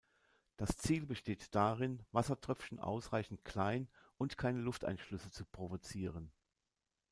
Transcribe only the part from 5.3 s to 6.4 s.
provozieren.